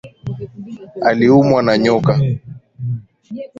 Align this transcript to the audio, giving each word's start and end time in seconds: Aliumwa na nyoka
Aliumwa 1.01 1.61
na 1.63 1.77
nyoka 1.77 2.19